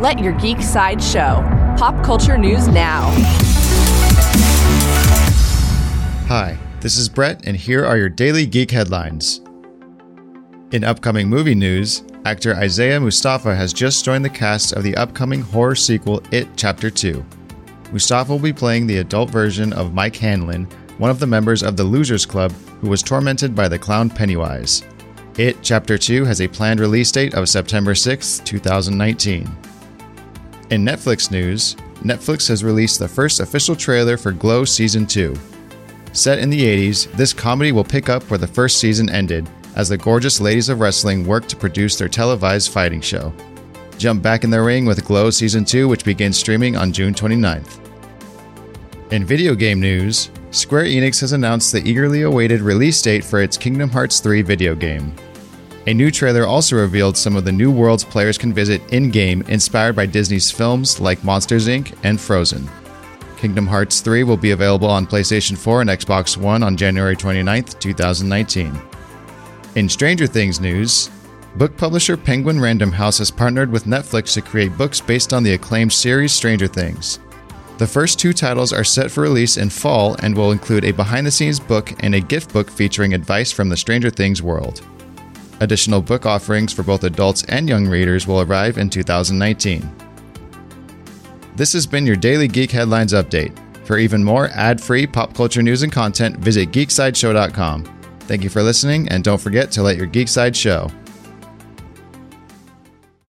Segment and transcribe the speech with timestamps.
[0.00, 1.44] Let your geek side show.
[1.76, 3.10] Pop culture news now.
[6.26, 9.42] Hi, this is Brett, and here are your daily geek headlines.
[10.72, 15.42] In upcoming movie news, actor Isaiah Mustafa has just joined the cast of the upcoming
[15.42, 17.22] horror sequel It Chapter 2.
[17.92, 20.64] Mustafa will be playing the adult version of Mike Hanlon,
[20.96, 24.82] one of the members of the Losers Club who was tormented by the clown Pennywise.
[25.36, 29.69] It Chapter 2 has a planned release date of September 6, 2019.
[30.70, 31.74] In Netflix news,
[32.04, 35.34] Netflix has released the first official trailer for Glow Season 2.
[36.12, 39.88] Set in the 80s, this comedy will pick up where the first season ended, as
[39.88, 43.32] the gorgeous ladies of wrestling work to produce their televised fighting show.
[43.98, 47.80] Jump back in the ring with Glow Season 2, which begins streaming on June 29th.
[49.10, 53.56] In video game news, Square Enix has announced the eagerly awaited release date for its
[53.56, 55.16] Kingdom Hearts 3 video game.
[55.90, 59.42] A new trailer also revealed some of the new worlds players can visit in game,
[59.48, 61.98] inspired by Disney's films like Monsters Inc.
[62.04, 62.70] and Frozen.
[63.36, 67.64] Kingdom Hearts 3 will be available on PlayStation 4 and Xbox One on January 29,
[67.64, 68.80] 2019.
[69.74, 71.10] In Stranger Things news,
[71.56, 75.54] book publisher Penguin Random House has partnered with Netflix to create books based on the
[75.54, 77.18] acclaimed series Stranger Things.
[77.78, 81.26] The first two titles are set for release in fall and will include a behind
[81.26, 84.82] the scenes book and a gift book featuring advice from the Stranger Things world.
[85.60, 89.88] Additional book offerings for both adults and young readers will arrive in 2019.
[91.54, 93.58] This has been your daily Geek Headlines update.
[93.84, 97.84] For even more ad free pop culture news and content, visit geeksideshow.com.
[98.20, 100.88] Thank you for listening, and don't forget to let your geek side show.